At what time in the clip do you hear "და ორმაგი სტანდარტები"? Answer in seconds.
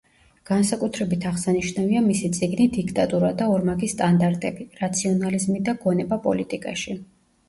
3.41-4.65